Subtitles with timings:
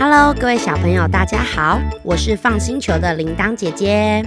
[0.00, 4.24] Hello，各位小朋友，大家好，我是放星球的铃铛姐姐。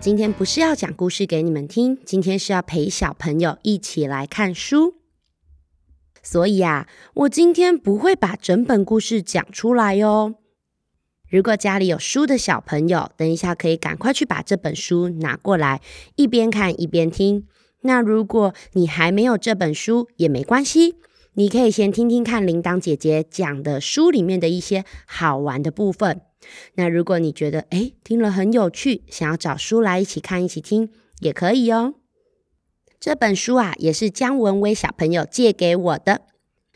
[0.00, 4.94] 今天不是要讲故事给你们听，今天是要陪小朋友一起来看书。
[6.22, 10.36] 所以啊，我今天不会把整本故事讲出来哟。
[11.28, 15.82] 如果家里有书的小朋友，等一下可以赶快去把这本书拿过来，
[16.16, 17.46] 一边看一边听。
[17.82, 20.96] 那如果你还没有这本书，也没关系。
[21.36, 26.20] 你可以先听听看铃铛姐姐讲的书里面的一些好玩的部分。
[26.74, 31.94] 那如果你觉得诶听了很有趣，想要找书来一起看一起听，也可以哦。
[33.00, 36.22] 这本书啊，也是姜文威小朋友借给我的，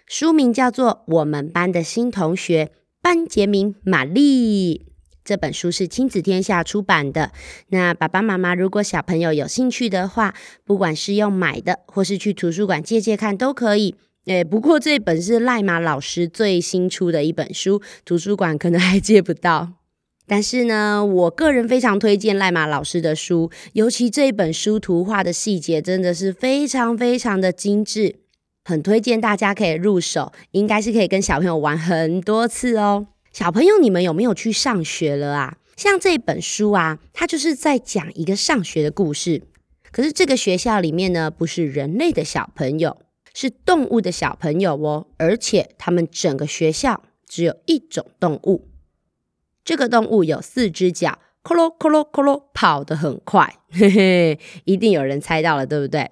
[0.07, 4.79] 书名叫做《我们班的新同学班杰明玛丽》。
[5.25, 7.33] 这本书是亲子天下出版的。
[7.69, 10.35] 那爸爸妈妈如果小朋友有兴趣的话，
[10.65, 13.95] 不管是用买的，或是去图书馆借借看都可以。
[14.29, 19.73] 诶，不过这本是赖马老师最新出的一本书，图书馆可能还借不到。
[20.27, 28.17] 但是呢，我个人非常推荐赖马老师的书，尤其这一本书图画的细节真的是非常非常的精致，
[28.67, 33.07] 很推荐大家可以入手，应该是可以跟小朋友玩很多次哦。
[33.33, 35.57] 小朋友，你们有没有去上学了啊？
[35.75, 39.41] 像这本书啊，它就是在讲一个上学的故事，
[39.91, 42.99] 可是这个学校里面呢，不是人类的小朋友。
[43.35, 48.69] 是动物的小朋友哦，而且他们整个学校只有一种动物。
[49.65, 53.59] 这个动物有四只脚，咯咯咯咯咯咯，跑得很快。
[53.71, 56.11] 嘿嘿，一定有人猜到了，对不对？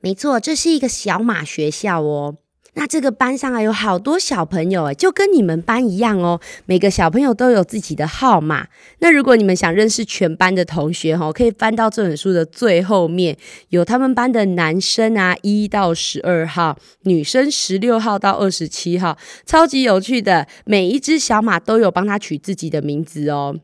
[0.00, 2.36] 没错，这是一个小马学校哦。
[2.78, 6.40] 那这个班上啊，有好多小朋友诶，就跟你们班一样哦。
[6.64, 8.68] 每个小朋友都有自己的号码。
[9.00, 13.36] 那如果你们想认识全班的同学哦，可以翻到这本书的最后面，
[13.70, 20.46] 有他们班的男生啊，一到十二号，女生十六号到二十七号，超级有趣的。
[20.64, 23.58] 每一只小马都有帮他取自己的名字哦。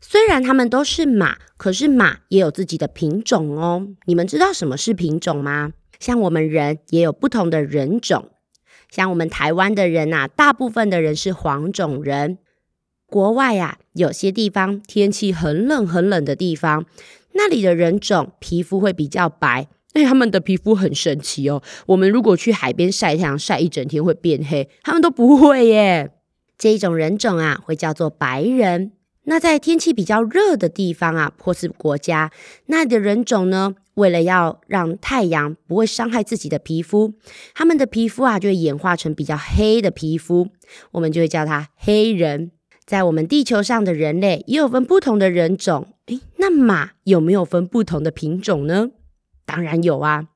[0.00, 3.88] 虽然他们都是马，可是马也有自己的品种哦。
[4.06, 5.72] 你们知道什么是品种吗？
[6.00, 8.30] 像我们人也有不同的人种。
[8.90, 12.38] 像我们台湾的人啊，大部分的人是黄种人。
[13.06, 16.84] 国外啊，有些地方天气很冷很冷的地方，
[17.32, 19.68] 那里的人种皮肤会比较白。
[19.94, 21.62] 哎，他们的皮肤很神奇哦。
[21.86, 26.10] 我们如果去海边晒太阳晒一整天会变黑，他们都不会耶。
[26.58, 28.92] 这一种人种啊，会叫做白人。
[29.24, 32.30] 那在天气比较热的地方啊，或是国家，
[32.66, 37.14] 那里的人种呢，为了要让太阳不会伤害自己的皮肤，
[37.52, 40.48] 他们的皮肤啊就会演化成比较黑的皮肤，
[40.92, 42.52] 我们就会叫它黑人。
[42.86, 48.90] 在我们地球上的人类也有分不同的人种，诶，那马有没有分不同的品种呢？
[49.44, 50.28] 当然有啊。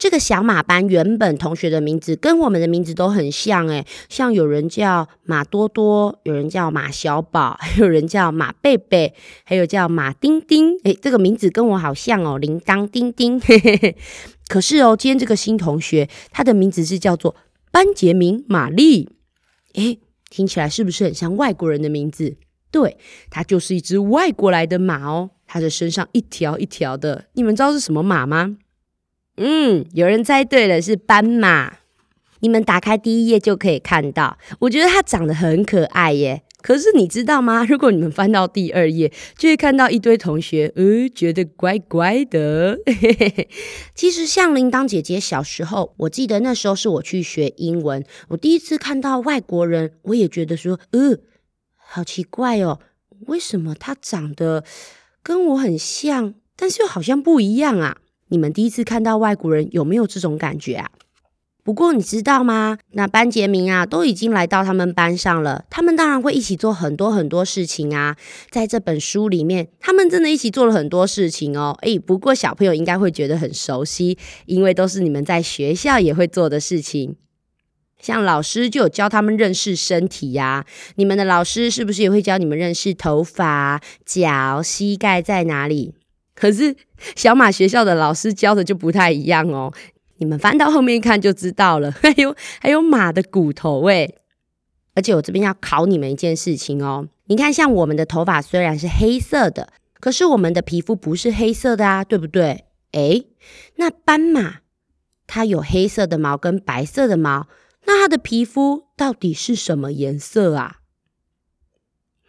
[0.00, 9.12] 这个小马班原本同学的名字跟我们的名字都很像诶，像有人叫马多多，有人叫马小宝， 有人叫马贝贝，
[9.44, 10.78] 还有叫马丁丁。
[10.84, 13.38] 诶，这个名字跟我好像哦，铃铛丁丁。
[13.38, 13.96] 嘿嘿嘿。
[14.48, 17.36] 可是哦，今天这个新同学，他的名字是叫做
[17.70, 19.10] 班杰明玛丽。
[19.74, 20.00] 诶，
[20.30, 22.38] 听起来是不是很像外国人的名字？
[22.70, 22.96] 对，
[23.28, 28.56] 他就是一只外国来的马哦，他的身上一条一条的，你们知道是什么马吗？
[29.42, 31.78] 嗯，有人猜对了，是斑马。
[32.40, 36.42] 你们打开第一页就可以看到，我觉得它长得很可爱耶。
[36.60, 37.64] 可是你知道吗？
[37.64, 42.78] 如果你们翻到第二页，就会看到一堆同学，呃，觉得乖乖的。
[43.96, 51.16] 其实像铃铛姐姐小时候，我记得那时候是我去学英文，我第一次看到外国人，我也觉得说，呃，
[51.76, 52.78] 好奇怪哦，
[53.28, 54.64] 为什么他长得
[55.22, 57.96] 跟我很像，但是又好像不一样啊？
[58.30, 60.90] 你们第一次看到外国人有没有这种感觉啊？
[61.62, 62.78] 不过你知道吗？
[62.92, 68.16] 那班杰明啊，都已经来到他们班上了，他们当然会一起做很多很多事情啊。
[68.50, 71.76] 在这本书里面，他们真的一起做了很多事情哦。
[71.82, 74.16] 诶，不过小朋友应该会觉得很熟悉，
[74.46, 77.16] 因为都是你们在学校也会做的事情。
[78.00, 85.92] 像老师就有教他们认识身体呀，你们的老师是不是也会教你们认识头发、脚、膝盖在哪里？
[86.40, 86.74] 可是
[87.14, 89.70] 小马学校的老师教的就不太一样哦，
[90.16, 91.90] 你们翻到后面看就知道了。
[92.00, 94.16] 还有还有马的骨头诶，
[94.94, 97.08] 而且我这边要考你们一件事情哦。
[97.26, 99.68] 你看，像我们的头发虽然是黑色的，
[100.00, 102.64] 可是我们的皮肤不是黑色的啊，对不对？
[102.92, 103.26] 诶，
[103.76, 104.60] 那斑马
[105.26, 107.46] 它有黑色的毛跟白色的毛，
[107.84, 110.78] 那它的皮肤到底是什么颜色啊？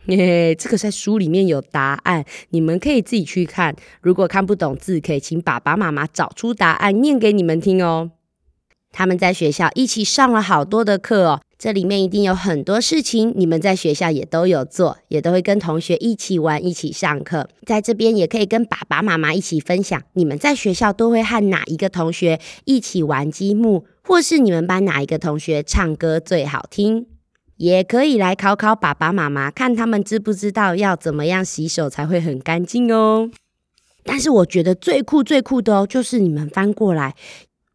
[0.07, 3.75] 嘿嘿，这个在书里面有答案，你们可以自己去看。
[4.01, 8.09] 如果看不懂字，可以请爸爸妈妈找出答案，念给你们听哦。
[8.92, 17.47] 他们在学校一起上了好多的课哦，这里面一定有很多事情，你们在学校也都有做，也都会跟同学一起玩，一起上课。
[17.65, 27.06] 在这边也可以跟爸爸妈妈一起分享，你们在学校都会和哪一个同学一起玩积木，或是你们班哪一个同学唱歌最好听。
[27.61, 33.29] 也可以来考考爸爸妈妈，看他们知不知道要怎么样洗手才会很干净哦。
[34.03, 37.13] 但是我觉得最酷最酷的哦，就是你们翻过来，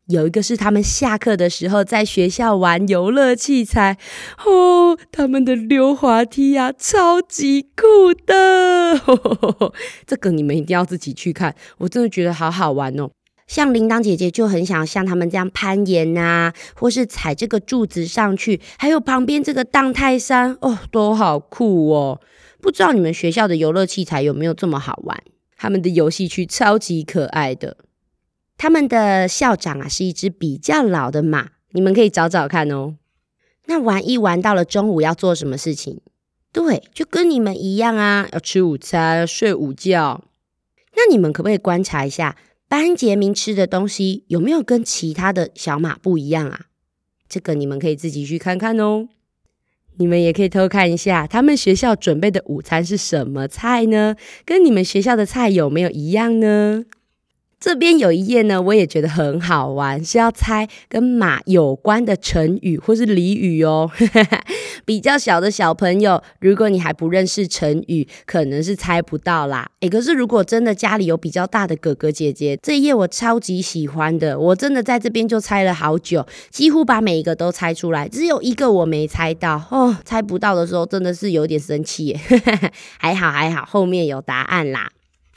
[0.08, 3.96] 有一个是他们下课的时候在学校玩游乐器材
[4.44, 9.72] 哦，他们的溜滑梯呀，超级酷的，呵呵呵，
[10.04, 13.08] 这个你们一定要自己去看，我真的觉得好好玩哦。
[13.46, 22.20] 像铃铛姐姐就很想像他们这样攀岩、啊，或是踩这个柱子上去，还有旁边这个荡泰山哦，都好酷哦！
[22.60, 25.22] 不知道你们学校的游乐器材有没有这么好玩？
[25.56, 27.76] 他们的游戏区超级可爱的。
[28.58, 32.96] 他们的校长啊是一只比较老的马，你们可以找找看哦。
[33.66, 36.00] 那玩一玩到了中午要做什么事情？
[36.52, 40.24] 对，就跟你们一样啊，要吃午餐，要睡午觉。
[40.96, 42.36] 那你们可不可以观察一下？
[42.68, 46.66] 班杰明吃的东西有没有跟其他的小马不一样啊？
[47.28, 49.08] 这个你们可以自己去看看哦。
[49.98, 54.14] 你们也可以偷看一下，他们学校准备的午餐是什么菜呢？
[54.44, 56.84] 跟你们学校的菜有没有一样呢？
[57.58, 63.90] 这边有一页呢，我也觉得很好玩，是要猜跟马有关的成语或是俚语哦。
[64.84, 69.68] 比较小的小朋友，如果你还不认识成语，可能是猜不到啦。
[69.80, 79.96] 诶，可是如果真的家里有比较大的哥哥姐姐，这一页我超级喜欢的，我真的在这边就猜了好久，几乎把每一个都猜出来，只有一个我没猜到哦。
[80.04, 82.20] 猜不到的时候真的是有点生气耶，
[83.00, 84.90] 还好还好，后面有答案啦。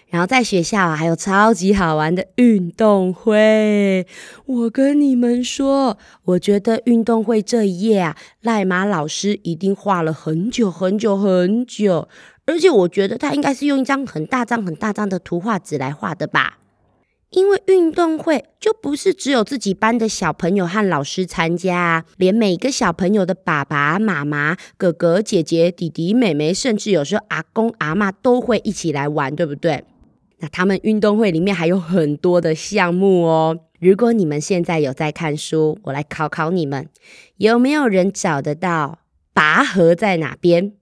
[0.09, 4.07] 然后在学校啊，还有超级好玩的运动会。
[4.45, 12.07] 我跟你们说，我觉得运动会这一页啊，赖马老师一定画了很久很久很久，
[12.47, 16.57] 而且我觉得他应该是用一张很大张很大张的图画纸来画的吧。
[17.29, 29.83] 因为运动会就不是只有自己班的小朋友和老师参加，连每个小朋友的爸爸妈妈、哥哥姐姐、弟弟妹妹，甚至有时候阿公阿嬷都会一起来玩，对不对？
[30.39, 33.65] 那他们运动会里面还有很多的项目哦。
[33.79, 36.89] 如果你们现在有在看书，我来考考你们，
[37.37, 38.99] 有没有人找得到
[39.33, 40.73] 拔河在哪边？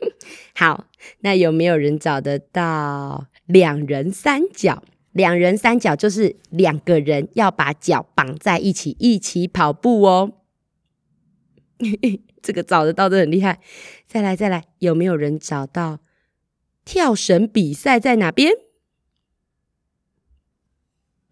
[0.54, 0.86] 好，
[1.20, 4.82] 那有没有人找得到两人三角？
[5.12, 10.32] 两人三角就是两个人要把脚绑在一起，一起跑步哦。
[12.40, 13.60] 这个找得到的很厉害。
[14.06, 16.00] 再来，再来，有没有人找到？
[16.84, 18.52] 跳绳比赛在哪边？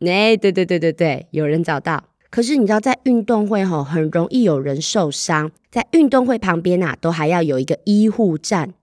[0.01, 2.09] 哎，对对对对对，有人找到。
[2.31, 5.51] 可是你知道，在运动会吼，很容易有人受伤。
[5.71, 8.75] 在运动会旁边啊，都还要有一个医护站。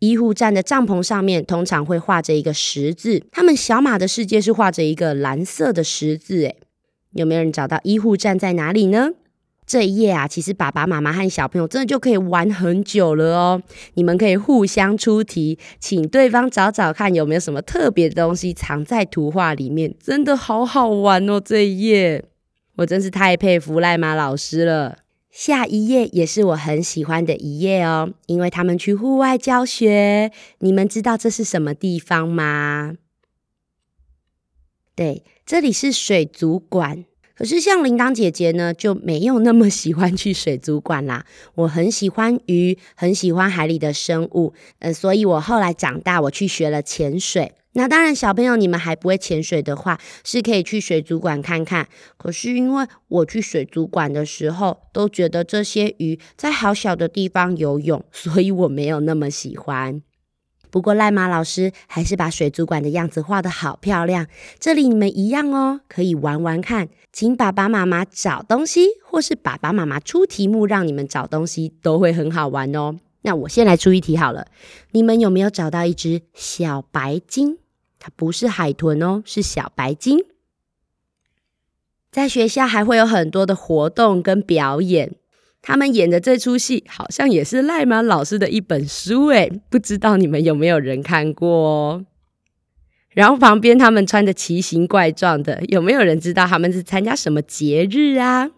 [0.00, 3.24] 医护站的帐篷上面通常会画着一个十字。
[3.32, 6.44] 他们小马的世界是画着一个蓝色的十字。
[6.46, 6.56] 哎，
[7.12, 9.12] 有没有人找到医护站在哪里呢？
[9.68, 13.62] 这一页啊，其实爸爸妈妈和小朋友真的就可以玩很久了哦。
[13.94, 21.38] 你们可以互相出题，请对方找找看有没有什么特别的东西藏在图画里面，真的好好玩哦。
[21.38, 22.24] 这一页，
[22.76, 24.96] 我真是太佩服赖马老师了。
[25.30, 30.32] 下一页也是我很喜欢的一页哦，因为他们去户外教学。
[30.60, 32.94] 你们知道这是什么地方吗？
[34.96, 37.04] 对，这里是水族馆。
[37.38, 41.24] 可是像铃铛姐姐呢，就没有那么喜欢去水族馆啦。
[41.54, 47.52] 我很喜欢鱼，很喜欢海里的生物，呃，所以我后来长大，我去学了潜水。
[47.74, 51.86] 那当然，小朋友你们还不会潜水的话，是可以去水族馆看看。
[52.16, 60.02] 可是因为我去水族馆的时候，都觉得这些鱼在好小的地方游泳，所以我没有那么喜欢。
[60.70, 64.26] 不过赖马老师还是把水族馆的样子画得好漂亮，
[64.58, 72.96] 这里你们一样哦，可以玩玩看，请爸爸妈妈找东西，或是爸爸妈妈出题目让你们找东西，都会很好玩哦。
[73.22, 74.46] 那我先来出一题好了，
[74.92, 77.58] 你们有没有找到一只小白鲸？
[77.98, 80.24] 它不是海豚哦，是小白鲸。
[82.10, 85.16] 在学校还会有很多的活动跟表演。
[85.68, 92.06] 他们演的这出戏好像也是赖马老师的一本书诶，不知道你们有没有人看过哦？
[93.10, 98.50] 然后旁边他们穿的奇形怪状的，有没有人知道他们是参加什么节日啊？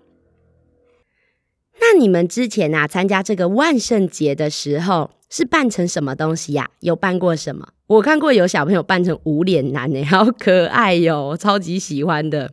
[1.81, 6.71] 那你们之前啊参加这个万圣节的时候是扮成什么东西呀？
[6.79, 7.71] 有扮过什么？
[7.89, 12.53] 我看过有小朋友扮成无脸男诶，好可爱哟，超级喜欢的。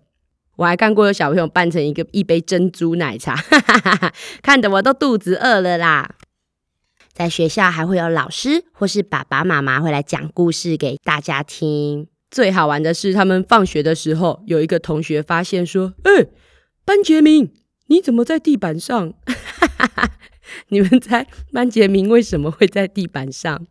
[0.57, 6.15] 我还看过有小朋友扮成一个一杯珍珠奶茶，哈哈哈哈，看得我都肚子饿了啦。
[7.13, 12.07] 在学校还会有老师或是爸爸妈妈会来讲故事给大家听。
[12.29, 16.27] 最好玩的是，他们放学的时候，有一个同学发现说：“哎、
[16.83, 17.51] 班杰明，
[17.87, 19.13] 你怎么在地板上？”，
[20.69, 23.65] 你们猜班杰明为什么会在地板上？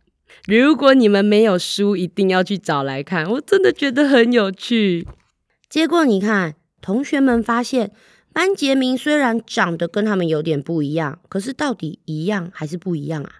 [0.45, 3.29] 如果你们没有书，一定要去找来看。
[3.31, 5.07] 我真的觉得很有趣。
[5.69, 6.55] 结果你看，
[6.87, 7.91] 同学们发现。
[8.31, 13.31] 班杰明虽然长得跟他们有点不一样，可是到底一样还是不一样啊？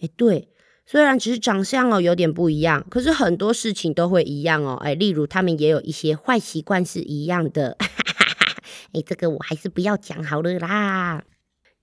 [0.00, 0.50] 诶，对，
[0.84, 4.76] 虽然只是长相哦有点不一样，可是很多事情都会一样哦。
[4.84, 7.76] 诶，例如他们也有一些坏习惯是一样的。
[8.92, 11.24] 诶，这个我还是不要讲好了啦。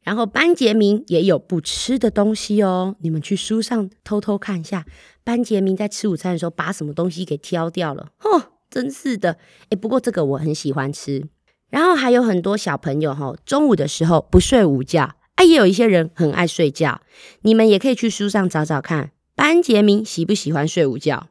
[0.03, 4.85] 然后班杰明也有不吃的东西哦，你们去书上偷偷看一下，
[5.23, 8.11] 班杰明在吃午餐的时候把什么东西给挑掉了。
[8.19, 9.37] 哼，真是的。
[9.69, 11.27] 诶，不过这个我很喜欢吃。
[11.69, 17.01] 然后还有很多小朋友哈，中午的时候不睡午觉，哎，也有一些人很爱睡觉。
[17.41, 21.27] 你们也可以去书上找找看，班杰明喜不喜欢睡午觉？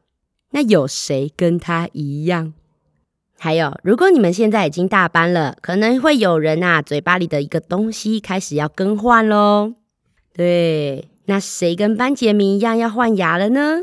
[0.51, 2.53] 那有谁跟他一样？
[3.37, 9.73] 还有，如果你们现在已经大班了，可能会有人啊，嘴巴里的一个东西开始要更换喽。
[10.33, 13.81] 对，那谁跟班杰明一样要换牙了呢？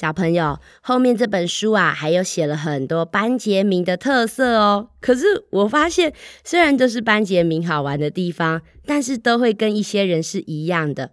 [0.00, 4.88] 小朋友，后面这本书啊，还有写了很多班杰明的特色哦。
[4.98, 11.10] 可是我发现，虽然都是班杰明好玩的地方，但是都会跟一些人是一样的。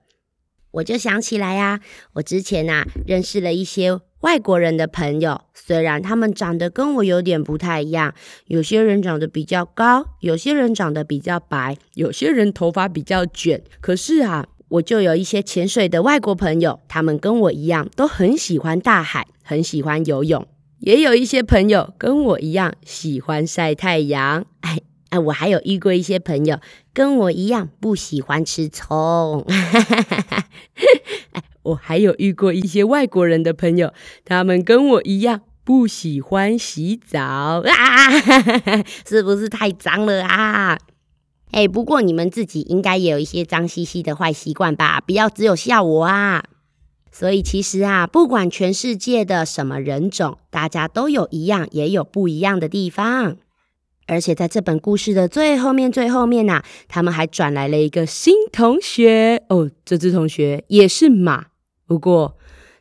[0.71, 1.81] 我就想起来呀，
[2.13, 8.13] 我之前啊认识了一些外国人的朋友，虽然他们长得跟我有点不太一样，
[8.45, 14.47] 有些人长得比较高，有些人长得比较白，有些人头发比较卷，可是啊。
[14.69, 20.47] 我就有一些潜水的外国朋友，他们跟我一样都很喜欢大海，很喜欢游泳。
[20.79, 24.45] 也有一些朋友跟我一样喜欢晒太阳。
[24.61, 26.59] 哎哎，我还有遇过一些朋友
[26.93, 29.45] 跟我一样不喜欢吃葱。
[31.31, 33.93] 哎，我还有遇过一些外国人的朋友，
[34.25, 37.21] 他们跟我一样不喜欢洗澡
[37.63, 38.11] 啊，
[39.07, 40.77] 是不是太脏了啊？
[41.51, 45.01] 哎、不过你们自己应该也有一些脏兮兮的坏习惯吧？
[45.01, 46.43] 不要只有笑我啊！
[47.11, 53.37] 所以其实啊，不管全世界的什么人种，大家都有一样，也有不一样的地方。
[54.05, 59.71] 而且在这本故事的最后面，最后面呐、啊，他们还转来了一个新同学哦。
[59.83, 61.47] 这只同学也是马，
[61.87, 62.37] 不过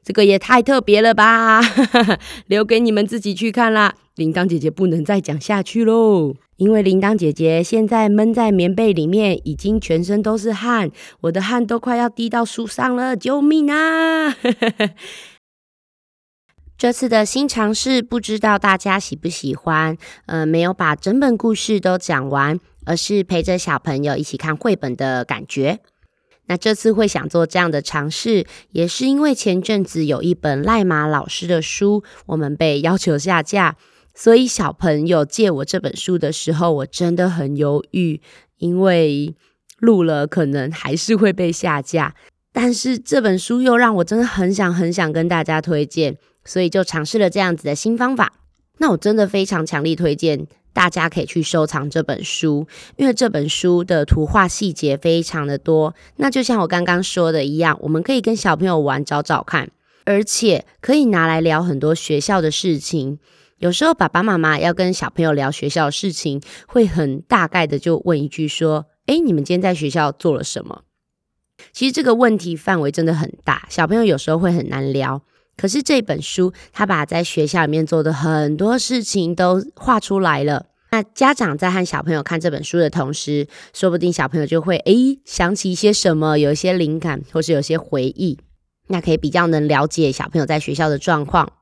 [0.06, 1.60] 这个也太特别了吧！
[2.46, 3.96] 留给你们自己去看啦。
[4.14, 6.36] 铃铛姐姐不能再讲下去喽。
[6.58, 14.36] 因为铃铛姐姐现在闷在棉被里面，已经全身都是汗，我的汗都快要滴到书上了，救命啊！
[16.78, 19.98] 这次的新尝试，不知道大家喜不喜欢？
[20.26, 25.80] 呃，没有把整本故事都讲完，而是陪着小朋友一起看绘本的感觉。
[26.46, 33.76] 那这次会想做这样的尝试，也是因为前阵子有一本赖马老师的书，我们被要求下架。
[34.14, 38.20] 所以小朋友借我这本书的时候，我真的很犹豫，
[38.58, 39.34] 因为
[39.78, 42.14] 录了可能还是会被下架。
[42.52, 48.32] 但是这本书又让我真的很想很想跟大家推荐，所以就尝试了这样子的新方法。
[48.78, 50.46] 那我真的非常强力推荐
[50.76, 52.66] 大家可以去收藏这本书，
[52.96, 55.94] 因为这本书的图画细节非常的多。
[56.16, 59.70] 那就像我刚刚说的一样，我们可以跟小朋友玩找找看，
[60.04, 63.18] 而且可以拿来聊很多学校的事情。
[63.56, 70.82] 有时候爸爸妈妈要跟小朋友聊学校的事情，会很大概的就问一句说：“诶，你们今天在学校做了什么？”
[71.72, 75.22] 其实这个问题范围真的很大，小朋友有时候会很难聊。
[75.56, 80.66] 可是这本书，他把在学校里面做的很多事情都画出来了。
[80.92, 88.38] 那家长在和小朋友看这本书的同时，说不定小朋友就会诶想起一些什么，有一些灵感，或是有些回忆，
[88.88, 91.52] 那可以比较能了解小朋友在学校的状况。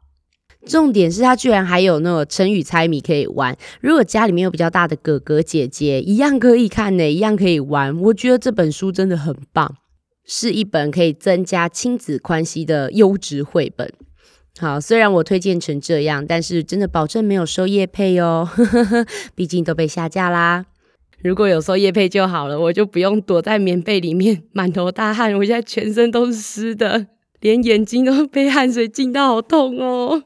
[0.66, 3.56] 重点是他居然还有那个成语猜谜可以玩。
[3.80, 7.98] 如果家里面有比较大的哥哥姐姐，一样可以看呢，一样可以玩。
[8.00, 9.76] 我觉得这本书真的很棒，
[10.26, 13.92] 是一本可以增加亲子关系的优质绘本。
[14.58, 18.48] 好，虽然我推荐成这样，但是真的保证没有收业配哦，
[19.34, 20.66] 毕竟都被下架啦。
[21.22, 25.34] 如果有收业配就好了，我就不用躲在棉被里面满头大汗。
[25.36, 27.06] 我现在全身都是湿的，
[27.40, 30.22] 连眼睛都被汗水浸到，好痛哦。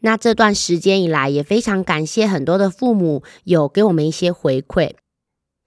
[0.00, 4.90] 那这段时间以来，也非常感谢很多的父母有给我们一些回馈，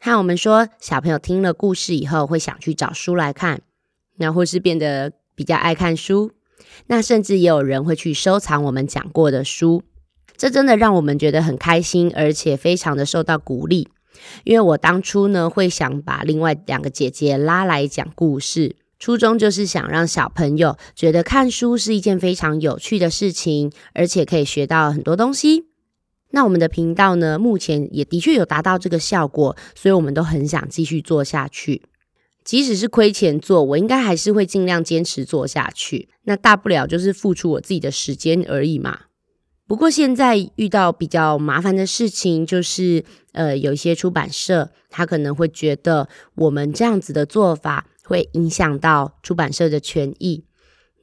[0.06, 3.62] 和我们说小朋友听了故事以后会想去找书来看，
[4.18, 6.30] 那或是变得比较爱看书，
[6.86, 9.82] 那甚至也有人会去收藏我们讲过的书。
[10.38, 13.88] 这真的让我们觉得很开心，而且非常的受到鼓励。
[14.44, 25.66] 因为我当初呢，会想把另外两个姐姐拉来讲故事，初衷就是想让小朋友觉得看书是一件非常有趣的事情，而且可以学到很多东西。
[26.36, 31.84] 那我们的频道呢，目前也的确有达到这个效果，所以我们都很想继续做下去。
[32.44, 36.10] 即使是亏钱做，我应该还是会尽量坚持做下去。
[36.24, 39.00] 那大不了就是付出我自己的时间而已嘛。
[39.66, 50.44] 不过现在遇到比较麻烦的事情，就是呃，有一些出版社他可能会觉得我们这样子的做法会影响到出版社的权益。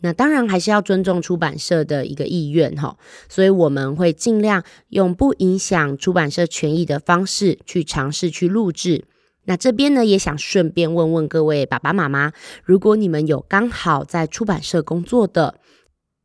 [0.03, 2.97] 那当然还是要尊重出版社的一个意愿哈，
[3.29, 9.05] 所以我们会尽量用不影响出版社权益的方式去尝试去录制。
[9.45, 12.33] 那这边呢，也想顺便问问各位爸爸妈妈，
[12.65, 15.57] 如果你们有刚好在出版社工作的，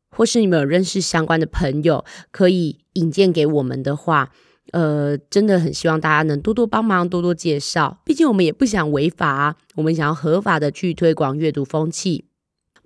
[0.10, 4.32] 或是你们有认识相关的朋友，可以引荐给我们的话，
[4.72, 8.00] 呃，真的很希望大家能多多帮忙，多多介绍。
[8.06, 12.26] 毕竟我们也不想违法，我们想要合法的去推广阅读风气。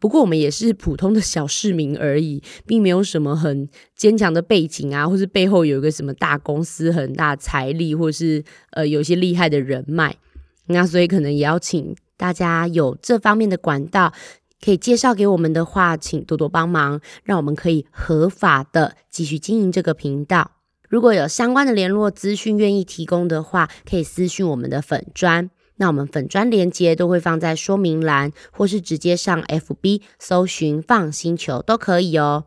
[0.01, 10.17] 不过我们也是普通的小市民而已，并没有什么很坚强的背景啊，或是背后有一个什么大公司、很大财力，或是呃有些厉害的人脉。
[10.65, 14.11] 那所以可能也要请大家有这方面的管道，
[14.59, 20.51] 可以介绍给我们的话，请多多帮忙，让我们可以合法的继续经营这个频道。
[20.89, 25.51] 如果有相关的联络资讯愿意提供的话，可以私讯我们的粉砖。
[25.81, 32.45] 那我们粉专连接都会放在说明栏，或是直接上 FB 搜寻放星球都可以哦。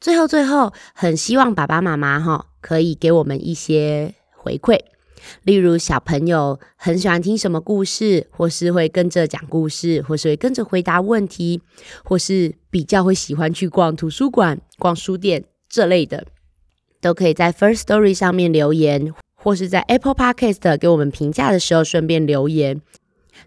[0.00, 4.80] 最后，最后，很希望爸爸妈妈哈可以给我们一些回馈，
[5.42, 11.60] 例如小朋友很喜欢听什么故事，或是会跟着讲故事，或是会跟着回答问题，
[12.02, 16.26] 或是比较会喜欢去逛图书馆、逛书店这类的，
[17.02, 19.12] 都可以在 First Story 上面留言。
[19.44, 22.80] 或是在 Apple Podcast 给我们评价的时候，顺便留言，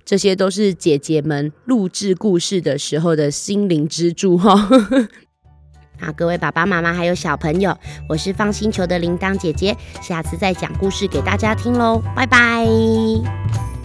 [0.06, 4.56] 这些都是姐姐们录制故事的时候的心灵支柱哈。
[6.00, 7.76] 好，各位爸爸妈妈还有小朋友，
[8.08, 13.77] 我是放星球的铃铛姐姐，下次再讲故事给大家听喽，拜拜。